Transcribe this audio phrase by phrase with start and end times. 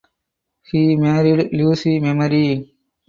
[0.63, 2.73] He married Lucy Memory.